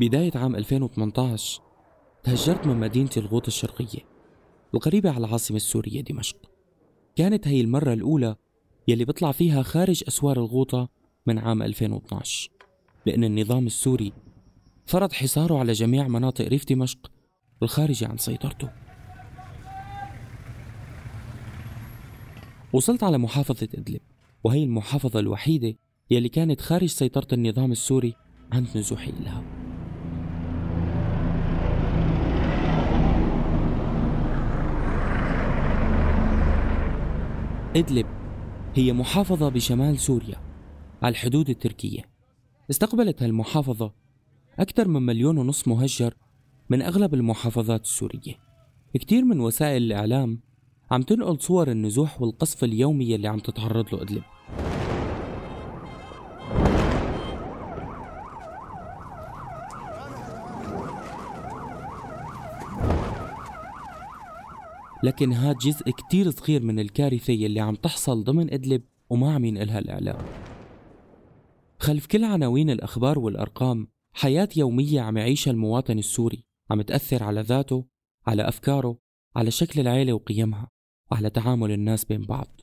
[0.00, 1.62] بداية عام 2018
[2.22, 4.00] تهجرت من مدينة الغوط الشرقية
[4.74, 6.36] القريبة على العاصمة السورية دمشق.
[7.16, 8.36] كانت هي المرة الأولى
[8.88, 10.88] يلي بطلع فيها خارج أسوار الغوطة
[11.26, 12.50] من عام 2012
[13.06, 14.12] لأن النظام السوري
[14.86, 17.10] فرض حصاره على جميع مناطق ريف دمشق
[17.62, 18.70] الخارجة عن سيطرته.
[22.72, 24.00] وصلت على محافظة إدلب
[24.44, 25.76] وهي المحافظة الوحيدة
[26.10, 28.14] يلي كانت خارج سيطرة النظام السوري
[28.52, 29.53] عند نزوحي لها
[37.76, 38.06] إدلب
[38.74, 40.36] هي محافظة بشمال سوريا
[41.02, 42.02] على الحدود التركية.
[42.70, 43.92] استقبلت هالمحافظة
[44.58, 46.14] أكثر من مليون ونص مهجر
[46.70, 48.34] من أغلب المحافظات السورية.
[48.94, 50.40] كتير من وسائل الإعلام
[50.90, 54.22] عم تنقل صور النزوح والقصف اليومي اللي عم تتعرض له إدلب.
[65.04, 69.78] لكن هاد جزء كتير صغير من الكارثة يلي عم تحصل ضمن إدلب وما عم ينقلها
[69.78, 70.16] الإعلام
[71.78, 77.84] خلف كل عناوين الأخبار والأرقام حياة يومية عم يعيشها المواطن السوري عم تأثر على ذاته
[78.26, 78.98] على أفكاره
[79.36, 80.70] على شكل العيلة وقيمها
[81.12, 82.60] وعلى تعامل الناس بين بعض.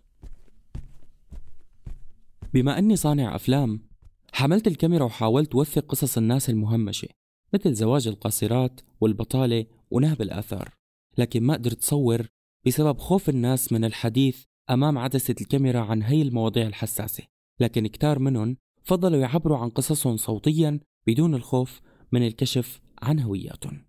[2.54, 3.88] بما أني صانع أفلام
[4.34, 7.08] حملت الكاميرا وحاولت وثق قصص الناس المهمشة
[7.54, 10.81] مثل زواج القاصرات والبطالة ونهب الآثار.
[11.18, 12.28] لكن ما قدرت تصور
[12.68, 17.24] بسبب خوف الناس من الحديث أمام عدسة الكاميرا عن هي المواضيع الحساسة.
[17.60, 21.82] لكن كتار منهم فضلوا يعبروا عن قصصهم صوتيا بدون الخوف
[22.12, 23.86] من الكشف عن هوياتهم.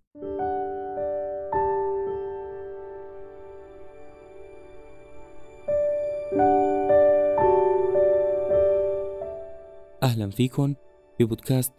[10.03, 10.75] أهلا فيكم
[11.19, 11.73] ببودكاست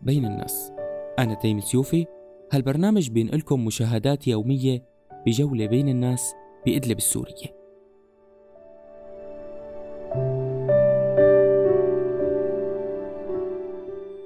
[0.00, 0.72] بين الناس.
[1.18, 2.06] أنا تيم سيوفي.
[2.52, 4.93] هالبرنامج بينقلكم مشاهدات يومية
[5.26, 6.34] بجولة بين الناس
[6.66, 7.64] بإدلب السورية.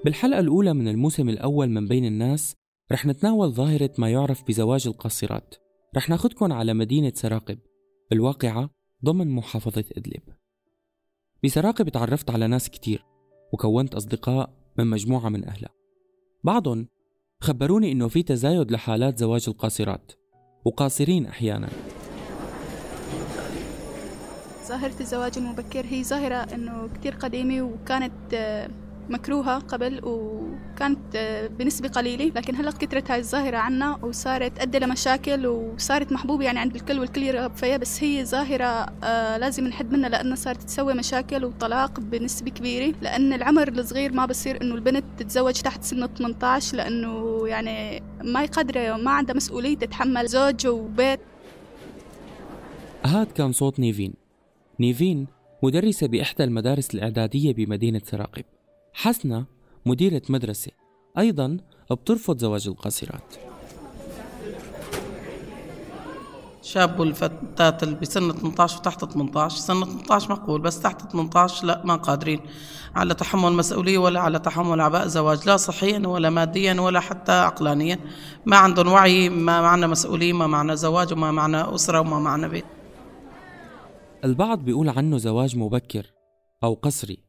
[0.05, 2.55] بالحلقة الأولى من الموسم الأول من بين الناس
[2.93, 5.55] رح نتناول ظاهرة ما يعرف بزواج القاصرات.
[5.97, 7.59] رح ناخدكم على مدينة سراقب
[8.13, 8.71] الواقعة
[9.05, 10.23] ضمن محافظة إدلب.
[11.45, 13.05] بسراقب تعرفت على ناس كتير
[13.53, 15.71] وكونت أصدقاء من مجموعة من أهلها.
[16.45, 16.89] بعضهم
[17.41, 20.13] خبروني إنه في تزايد لحالات زواج القاصرات.
[20.65, 21.69] وقاصرين أحيانا.
[24.69, 28.69] ظاهرة الزواج المبكر هي ظاهرة إنه كتير قديمة وكانت آه،
[29.11, 35.47] مكروهة قبل وكانت آه، بنسبة قليلة لكن هلأ كترت هاي الظاهرة عنا وصارت تؤدي لمشاكل
[35.47, 40.09] وصارت محبوبة يعني عند الكل والكل يرغب فيها بس هي ظاهرة آه لازم نحد منها
[40.09, 45.61] لأنها صارت تسوي مشاكل وطلاق بنسبة كبيرة لأن العمر الصغير ما بصير إنه البنت تتزوج
[45.61, 51.21] تحت سن 18 لأنه يعني ما قادرة ما عندها مسؤولية تتحمل زوج وبيت.
[53.05, 54.15] هاد كان صوت نيفين.
[54.81, 55.27] نيفين
[55.63, 58.45] مدرسة بإحدى المدارس الإعدادية بمدينة سراقب.
[58.93, 59.45] حسنة
[59.87, 60.71] مديرة مدرسة
[61.19, 61.57] أيضا
[61.91, 63.35] بترفض زواج القاصرات.
[66.63, 71.97] شاب والفتاة اللي بسن 18 وتحت 18 سن 18 مقبول بس تحت 18 لا ما
[71.97, 72.41] قادرين.
[72.97, 77.99] على تحمل مسؤولية ولا على تحمل أعباء زواج لا صحيا ولا ماديا ولا حتى عقلانيا.
[78.47, 82.65] ما عندهم وعي ما معنى مسؤولية ما معنى زواج وما معنى أسرة وما معنى بيت.
[84.25, 86.07] البعض بيقول عنه زواج مبكر
[86.65, 87.28] أو قسري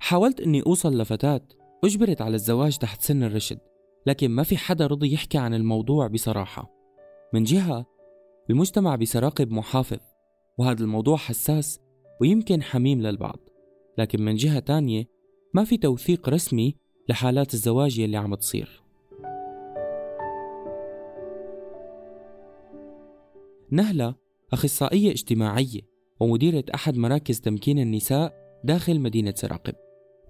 [0.00, 1.40] حاولت أني أوصل لفتاة
[1.84, 3.58] أجبرت على الزواج تحت سن الرشد
[4.06, 6.70] لكن ما في حدا رضي يحكي عن الموضوع بصراحة.
[7.34, 7.86] من جهة
[8.50, 9.98] المجتمع بسراقب محافظ
[10.58, 11.80] وهذا الموضوع حساس
[12.20, 13.38] ويمكن حميم للبعض.
[13.98, 15.04] لكن من جهة تانية
[15.54, 16.76] ما في توثيق رسمي
[17.08, 18.82] لحالات الزواج يلي عم تصير.
[23.70, 24.14] نهلة
[24.52, 25.80] أخصائية اجتماعية
[26.20, 29.74] ومديرة أحد مراكز تمكين النساء داخل مدينة سراقب.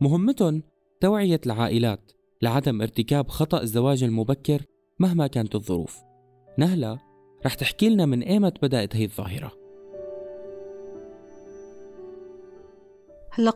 [0.03, 0.63] مهمتهم
[1.01, 2.13] توعية العائلات
[2.43, 4.63] لعدم ارتكاب خطأ الزواج المبكر
[4.99, 5.99] مهما كانت الظروف.
[6.59, 6.99] نهلة
[7.47, 9.53] رح تحكي لنا من أيمت بدأت هي الظاهرة.
[13.31, 13.53] هلا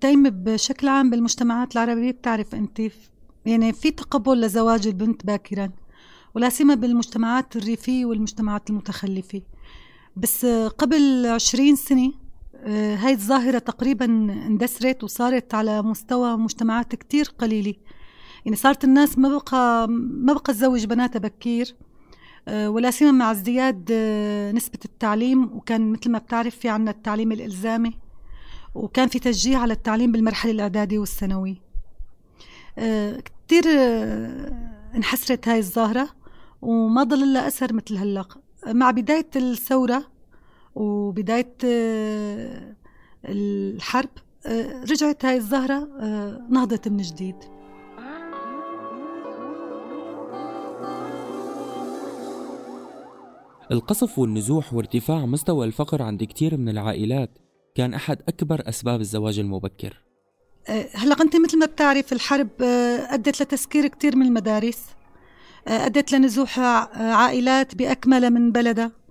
[0.00, 2.80] تيم بشكل عام بالمجتمعات العربية بتعرف أنت
[3.46, 5.70] يعني في تقبل لزواج البنت باكرا
[6.34, 9.42] ولا سيما بالمجتمعات الريفية والمجتمعات المتخلفة.
[10.16, 10.46] بس
[10.78, 12.12] قبل عشرين سنة
[12.66, 14.04] هاي الظاهرة تقريبا
[14.46, 17.74] اندثرت وصارت على مستوى مجتمعات كتير قليلة.
[18.44, 21.76] يعني صارت الناس ما بقى ما بقى تزوج بناتها بكير
[22.48, 25.44] آه، ولا سيما مع ازدياد آه، نسبة التعليم.
[25.56, 27.98] وكان مثل ما بتعرف في عنا التعليم الإلزامي
[28.74, 31.66] وكان في تشجيع على التعليم بالمرحلة الإعدادية والثانوية.
[33.24, 34.52] كتير آه،
[34.94, 36.08] انحسرت هاي الظاهرة
[36.62, 38.24] وما ضل لها أثر مثل هلأ.
[38.66, 40.15] مع بداية الثورة
[40.76, 42.76] وبداية آه،
[43.24, 44.08] الحرب
[44.46, 45.88] آه، رجعت هاي الظاهرة
[46.50, 47.36] نهضت من جديد.
[53.72, 57.38] القصف والنزوح وارتفاع مستوى الفقر عند كتير من العائلات
[57.74, 60.02] كان أحد أكبر أسباب الزواج المبكر.
[60.94, 62.48] هلأ أنت مثل ما بتعرف الحرب
[63.10, 64.86] أدت لتسكير كثير من المدارس
[65.66, 69.05] أدت لنزوح عائلات باكملها من بلدها.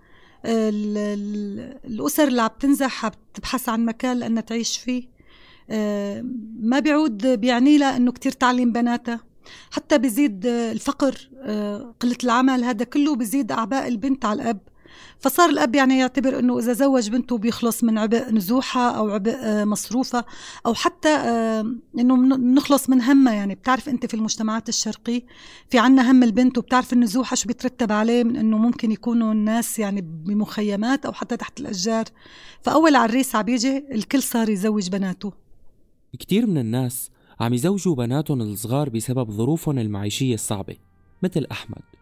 [0.45, 5.03] الأسر اللي عم تنزح عم تبحث عن مكان لأنها تعيش فيه.
[6.59, 9.19] ما بيعود بيعني لها إنه كثير تعليم بناتها.
[9.71, 11.29] حتى بيزيد الفقر
[11.99, 14.59] قلة العمل هذا كله بيزيد أعباء البنت على الأب.
[15.19, 19.65] فصار الأب يعني يعتبر إنه إذا زوج بنته بيخلص من عبء نزوحها أو عبء آه،
[19.65, 20.25] مصروفها
[20.65, 23.33] أو حتى آه، إنه بنخلص من همها.
[23.33, 25.21] يعني بتعرف أنت في المجتمعات الشرقيه
[25.69, 30.01] في عنا هم البنت وبتعرف النزوحة شو بيترتب عليه من إنه ممكن يكونوا الناس يعني
[30.01, 32.05] بمخيمات أو حتى تحت الأشجار.
[32.61, 35.31] فأول عريس عم يجي الكل صار يزوج بناته.
[36.19, 37.09] كثير من الناس
[37.39, 40.75] عم يزوجوا بناتهم الصغار بسبب ظروفهم المعيشية الصعبة
[41.23, 41.94] مثل أحمد.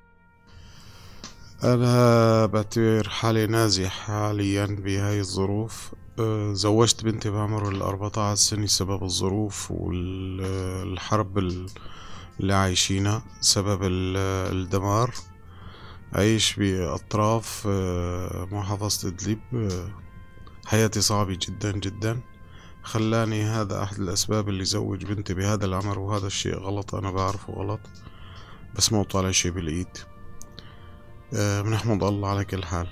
[1.63, 5.93] أنا بعتبر حالي نازح حاليا بهاي الظروف.
[6.19, 11.37] أه، زوجت بنتي بعمر الأربعة سنة سبب الظروف والحرب
[12.39, 15.13] اللي عايشينها سبب الدمار.
[16.13, 19.39] عايش بأطراف أه، محافظة إدلب.
[19.53, 19.89] أه،
[20.65, 22.21] حياتي صعبة جدا جدا.
[22.83, 27.81] خلاني هذا أحد الأسباب اللي زوج بنتي بهذا العمر وهذا الشيء غلط أنا بعرفه غلط
[28.75, 30.12] بس مو طالع شي بالإيد.
[31.33, 32.87] بنحمد الله على كل حال.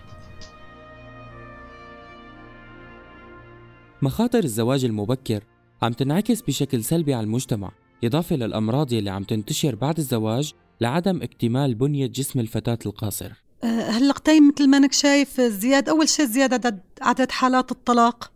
[4.01, 5.43] مخاطر الزواج المبكر
[5.81, 7.71] عم تنعكس بشكل سلبي على المجتمع
[8.03, 13.31] إضافة للأمراض يلي عم تنتشر بعد الزواج لعدم اكتمال بنية جسم الفتاة القاصر.
[13.63, 18.31] هلا قتيم مثل ما أنك شايف زياد أول شيء زيادة عدد عدد حالات الطلاق.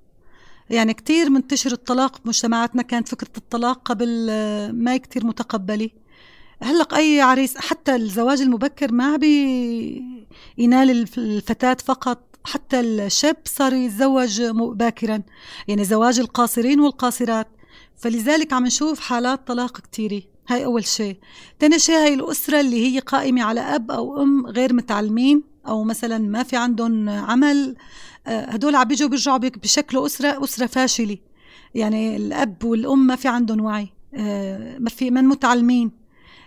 [0.69, 5.89] يعني كتير منتشر الطلاق بمجتمعاتنا كانت فكرة الطلاق قبل أه، ما كتير متقبلة.
[6.65, 15.21] هلق أي عريس حتى الزواج المبكر ما بينال الفتاة فقط حتى الشاب صار يتزوج باكرا.
[15.67, 17.47] يعني زواج القاصرين والقاصرات.
[17.97, 20.21] فلذلك عم نشوف حالات طلاق كتيرة.
[20.47, 21.17] هاي أول شيء.
[21.59, 26.17] تاني شيء هاي الأسرة اللي هي قائمة على أب أو أم غير متعلمين أو مثلا
[26.17, 27.75] ما في عندهم عمل
[28.27, 31.17] آه، هدول عم بيجوا بيرجعوا بشكل أسرة أسرة فاشلة.
[31.75, 36.04] يعني الأب والأم ما في عندهم وعي آه، ما في من متعلمين.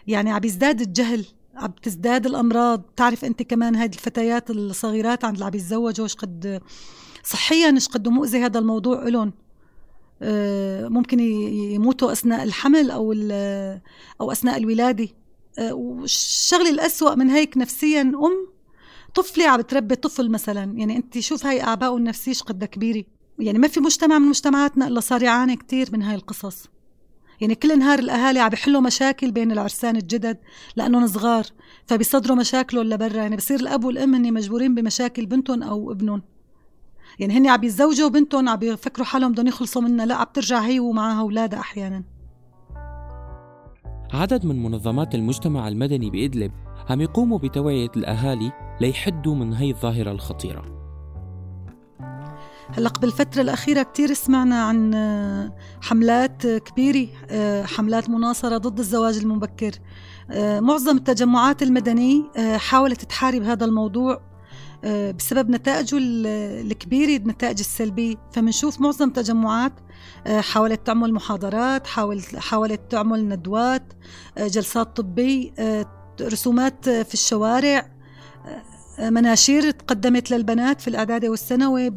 [0.08, 1.24] يعني عم يزداد الجهل
[1.54, 2.80] عم تزداد الأمراض.
[2.80, 6.60] بتعرف أنت كمان هذه الفتيات الصغيرات عند اللي عم يتزوجوا إيش قد
[7.24, 9.32] صحيا إيش قد مؤذي هذا الموضوع لهم
[10.22, 13.12] آه، ممكن يموتوا أثناء الحمل أو
[14.20, 15.08] أو أثناء الولادة.
[15.58, 18.48] آه، والشغله الأسوأ من هيك نفسيا أم
[19.14, 20.72] طفلة عم بتربي طفل مثلا.
[20.78, 23.04] يعني أنت شوف هاي أعباءه النفسية قد كبيرة.
[23.38, 26.68] يعني ما في مجتمع من مجتمعاتنا إلا صار يعاني كثير من هاي القصص.
[27.40, 30.38] يعني كل نهار الأهالي عم بيحلوا مشاكل بين العرسان الجدد
[30.76, 31.46] لأنهم صغار
[31.86, 33.16] فبيصدروا مشاكلهم لبرا.
[33.16, 36.22] يعني بصير الأب والأم هن مجبورين بمشاكل بنتهم أو ابنهم.
[37.18, 40.06] يعني هن عم يتزوجوا بنتهم عم بيفكروا حالهم بدهم يخلصوا منها.
[40.06, 42.04] لا عم ترجع هي ومعها أولادها أحيانا.
[44.12, 46.52] عدد من منظمات المجتمع المدني بإدلب
[46.90, 50.77] عم يقوموا بتوعية الأهالي ليحدوا من هي الظاهرة الخطيرة.
[52.76, 59.70] هلا بالفترة الأخيرة كتير سمعنا عن آه، حملات كبيرة آه، حملات مناصرة ضد الزواج المبكر.
[60.30, 62.22] آه، معظم التجمعات المدنية
[62.56, 64.28] حاولت تحارب هذا الموضوع
[65.18, 68.16] بسبب نتائجه الكبيرة النتائج السلبية.
[68.32, 69.72] فمنشوف معظم التجمعات
[70.26, 73.92] حاولت تعمل محاضرات حاولت حاولت تعمل ندوات
[74.38, 75.52] جلسات طبية
[76.20, 77.90] رسومات في الشوارع.
[79.00, 81.90] مناشير تقدمت للبنات في الإعدادي والثانوي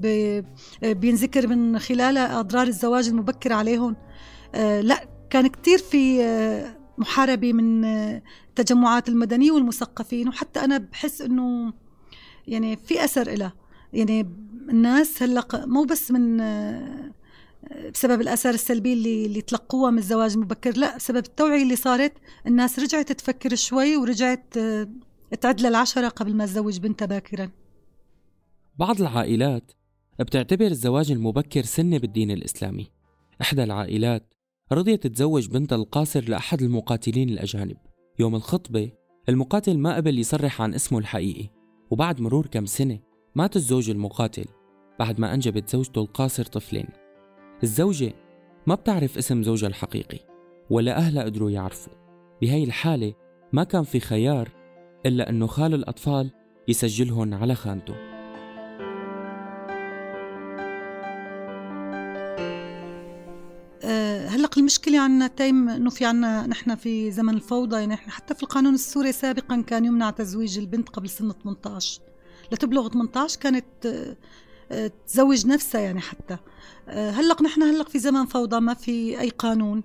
[0.84, 3.96] بينذكر من خلالها أضرار الزواج المبكر عليهم.
[4.56, 11.22] آه، لا كان كتير في آه، محاربة من التجمعات آه، المدنية والمثقفين وحتى أنا بحس
[11.22, 11.74] أنه
[12.48, 13.54] يعني في أثر إلها
[13.94, 14.22] يعني
[14.70, 16.38] الناس هلأ مو بس من
[17.94, 22.14] بسبب الآثار السلبية اللي, اللي تلقوها من الزواج المبكر لا بسبب التوعية اللي صارت
[22.48, 24.54] الناس رجعت تفكر شوي ورجعت
[25.40, 27.50] تعد للعشرة قبل ما تزوج بنتها باكرا.
[28.78, 29.72] بعض العائلات
[30.20, 32.88] بتعتبر الزواج المبكر سنة بالدين الإسلامي.
[33.42, 34.34] إحدى العائلات
[34.72, 37.78] رضيت تتزوج بنتها القاصر لأحد المقاتلين الأجانب.
[38.20, 38.92] يوم الخطبة
[39.30, 41.50] المقاتل ما قبل يصرح عن اسمه الحقيقي
[41.92, 43.00] وبعد مرور كم سنة
[43.36, 44.46] مات الزوج المقاتل
[45.00, 46.88] بعد ما أنجبت زوجته القاصر طفلين.
[47.64, 48.14] الزوجة
[48.68, 50.20] ما بتعرف اسم زوجها الحقيقي
[50.70, 51.94] ولا أهلها قدروا يعرفوا.
[52.42, 53.14] بهاي الحالة
[53.54, 54.50] ما كان في خيار
[55.06, 56.32] إلا أنه خال الأطفال
[56.68, 57.96] يسجلهن على خانته.
[63.84, 68.36] أه هلق المشكلة عنا تايم انه في عنا نحن في زمن الفوضى يعني نحن حتى
[68.36, 72.02] في القانون السوري سابقا كان يمنع تزويج البنت قبل سن 18
[72.52, 73.66] لتبلغ 18 كانت
[74.72, 76.38] أه تزوج نفسها يعني حتى.
[76.88, 79.84] هلق نحن هلق في زمن فوضى ما في أي قانون.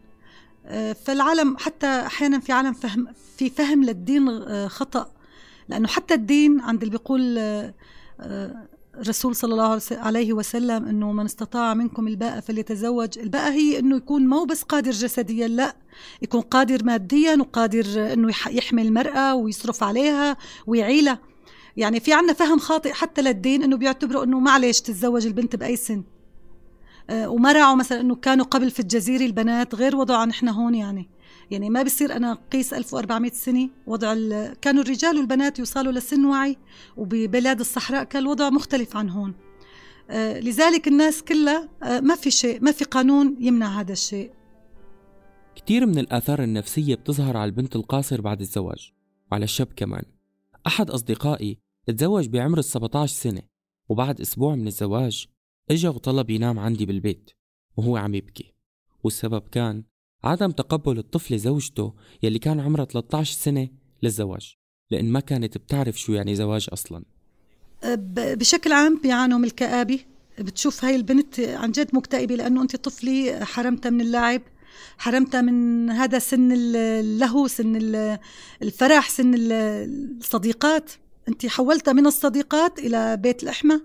[1.04, 3.06] فالعالم حتى أحيانا في عالم فهم
[3.36, 5.10] في فهم للدين أه خطأ
[5.68, 7.74] لأنه حتى الدين عند اللي بيقول أه
[9.00, 14.26] الرسول صلى الله عليه وسلم إنه من استطاع منكم الباء فليتزوج، الباء هي إنه يكون
[14.26, 15.76] مو بس قادر جسديا لا،
[16.22, 21.18] يكون قادر ماديا وقادر إنه يحمي المرأة ويصرف عليها ويعيلها.
[21.76, 26.04] يعني في عنا فهم خاطئ حتى للدين إنه بيعتبروا إنه معلش تتزوج البنت بأي سن.
[27.10, 31.08] أه وما راعوا مثلا إنه كانوا قبل في الجزيرة البنات غير وضعها نحن هون يعني.
[31.50, 34.14] يعني ما بصير أنا قيس 1400 سنة وضع
[34.62, 36.56] كانوا الرجال والبنات يوصلوا لسن وعي
[36.96, 39.34] وببلاد الصحراء كان الوضع مختلف عن هون.
[40.10, 44.30] آه لذلك الناس كلها آه ما في شيء ما في قانون يمنع هذا الشيء.
[45.56, 48.92] كثير من الآثار النفسية بتظهر على البنت القاصر بعد الزواج
[49.32, 50.02] وعلى الشاب كمان.
[50.66, 53.42] أحد أصدقائي تزوج بعمر ال 17 سنة
[53.88, 55.26] وبعد أسبوع من الزواج
[55.70, 57.30] إجا وطلب ينام عندي بالبيت
[57.76, 58.52] وهو عم يبكي.
[59.04, 59.82] والسبب كان
[60.24, 63.68] عدم تقبل الطفل زوجته يلي كان عمرها 13 سنة
[64.02, 64.56] للزواج
[64.90, 67.04] لأن ما كانت بتعرف شو يعني زواج أصلا.
[68.16, 70.00] بشكل عام بيعانوا من الكآبة.
[70.38, 74.42] بتشوف هاي البنت عن جد مكتئبة لأنه أنت طفلي حرمتها من اللعب
[74.98, 77.76] حرمتها من هذا سن اللهو سن
[78.62, 80.90] الفرح سن الصديقات.
[81.28, 83.80] أنت حولتها من الصديقات إلى بيت الأحمى.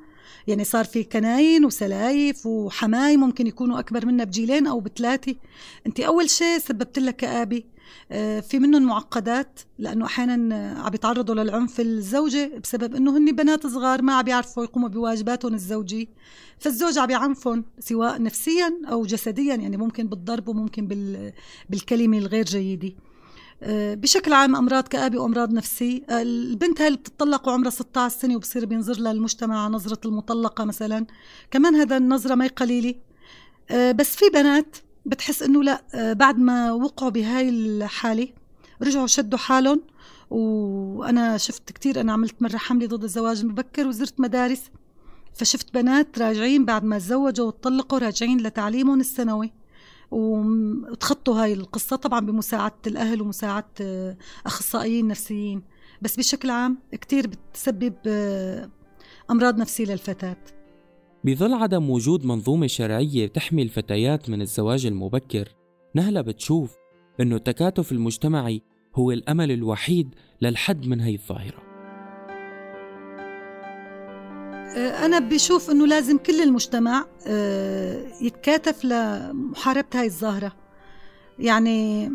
[0.47, 5.35] يعني صار في كناين وسلايف وحماي ممكن يكونوا أكبر منا بجيلين أو بثلاثة.
[5.87, 7.63] أنت أول شيء سببت لها كابه
[8.41, 14.13] في منهم معقدات لأنه أحيانا عم يتعرضوا للعنف الزوجه بسبب إنه هن بنات صغار ما
[14.13, 16.05] عم يعرفوا يقوموا بواجباتهم الزوجية.
[16.59, 20.87] فالزوج عم يعنفهم سواء نفسيا أو جسديا يعني ممكن بالضرب وممكن
[21.69, 22.93] بالكلمة الغير جيدة.
[23.69, 28.99] بشكل عام أمراض كابه وأمراض نفسيه البنت هاي اللي بتطلق وعمرها 16 سنة وبصير بينظر
[28.99, 31.05] لها المجتمع نظرة المطلقة مثلا؟
[31.51, 32.95] كمان هذا النظرة ما قليلة.
[33.71, 38.27] بس في بنات بتحس إنه لا بعد ما وقعوا بهاي الحالة
[38.81, 39.81] رجعوا شدوا حالهم.
[40.29, 44.61] وأنا شفت كتير أنا عملت مرة حملة ضد الزواج المبكر وزرت مدارس.
[45.33, 49.51] فشفت بنات راجعين بعد ما تزوجوا وطلقوا راجعين لتعليمهم الثانوي
[50.11, 55.61] وتخطوا هاي القصة طبعا بمساعدة الأهل ومساعدة أخصائيين نفسيين.
[56.01, 57.93] بس بشكل عام كتير بتسبب
[59.31, 60.37] أمراض نفسية للفتاة
[61.23, 65.49] بظل عدم وجود منظومة شرعية تحمي الفتيات من الزواج المبكر
[65.95, 66.77] نهلة بتشوف
[67.19, 68.61] أنه التكاتف المجتمعي
[68.95, 71.70] هو الأمل الوحيد للحد من هي الظاهرة.
[74.75, 77.05] أنا بشوف إنه لازم كل المجتمع
[78.21, 80.55] يتكاتف لمحاربة هاي الظاهرة.
[81.39, 82.11] يعني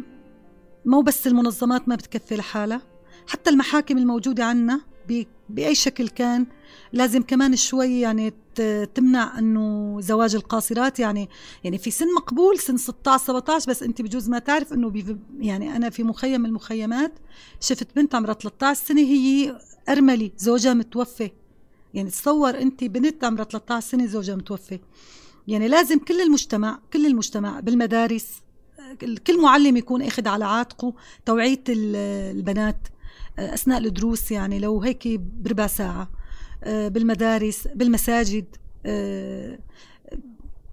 [0.85, 2.83] مو بس المنظمات ما بتكفي لحالها
[3.27, 4.81] حتى المحاكم الموجودة عنا
[5.49, 6.47] بأي شكل كان
[6.93, 8.33] لازم كمان شوي يعني
[8.95, 10.99] تمنع إنه زواج القاصرات.
[10.99, 11.29] يعني
[11.65, 15.91] يعني في سن مقبول سن 16 17 بس أنت بجوز ما تعرف إنه يعني أنا
[15.91, 17.13] في مخيم من المخيمات
[17.61, 19.59] شفت بنت عمرها 13 سنة هي
[19.89, 21.31] ارمله زوجها متوفي.
[21.97, 24.81] يعني تصور أنت بنت عمرها 13 سنة زوجها متوفي.
[25.49, 28.27] يعني لازم كل المجتمع كل المجتمع بالمدارس
[29.27, 30.95] كل معلم يكون أخذ على عاتقه
[31.27, 32.89] توعية البنات
[33.39, 36.11] أثناء الدروس يعني لو هيك بربع ساعة.
[36.67, 38.57] بالمدارس بالمساجد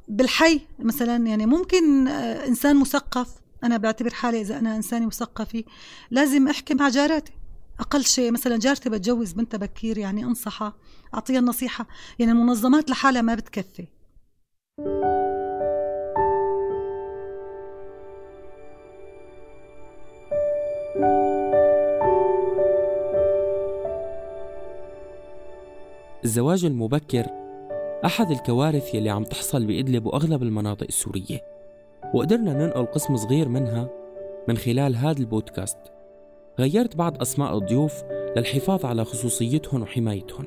[0.08, 1.28] بالحي مثلا.
[1.28, 2.08] يعني ممكن
[2.48, 3.28] إنسان مثقف.
[3.64, 5.64] أنا بعتبر حالي إذا أنا إنسانة مثقفة
[6.12, 7.34] لازم أحكي مع جاراتي.
[7.80, 10.74] أقل شيء مثلا جارتي بتجوز بنتها بكير يعني أنصحها
[11.14, 11.88] أعطيها النصيحة.
[12.20, 13.88] يعني المنظمات لحالها ما بتكفي.
[26.24, 27.26] الزواج المبكر
[28.06, 31.42] أحد الكوارث يلي عم تحصل بإدلب وأغلب المناطق السورية.
[32.14, 33.90] وقدرنا ننقل قسم صغير منها
[34.48, 35.93] من خلال هذا البودكاست.
[36.60, 38.04] غيرت بعض أسماء الضيوف
[38.38, 40.46] للحفاظ على خصوصيتهم وحمايتهم.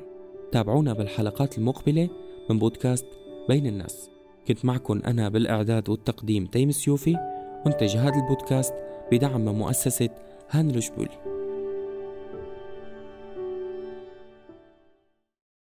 [0.51, 2.09] تابعونا بالحلقات المقبلة
[2.49, 3.05] من بودكاست
[3.49, 4.09] بين الناس.
[4.47, 7.17] كنت معكم أنا بالإعداد والتقديم تيم سيوفي
[7.65, 8.73] منتج هذا البودكاست
[9.11, 10.09] بدعم من مؤسسة
[10.49, 11.26] هانلوش بولي